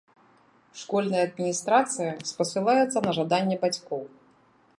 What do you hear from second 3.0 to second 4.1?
на жаданне бацькоў.